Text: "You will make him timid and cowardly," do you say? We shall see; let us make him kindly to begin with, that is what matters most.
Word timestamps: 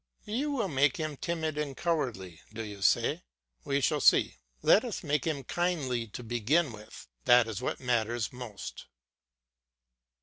"You 0.25 0.49
will 0.49 0.67
make 0.67 0.97
him 0.97 1.15
timid 1.15 1.59
and 1.59 1.77
cowardly," 1.77 2.41
do 2.51 2.63
you 2.63 2.81
say? 2.81 3.21
We 3.63 3.81
shall 3.81 4.01
see; 4.01 4.37
let 4.63 4.83
us 4.83 5.03
make 5.03 5.25
him 5.27 5.43
kindly 5.43 6.07
to 6.07 6.23
begin 6.23 6.71
with, 6.71 7.07
that 7.25 7.47
is 7.47 7.61
what 7.61 7.79
matters 7.79 8.33
most. 8.33 8.87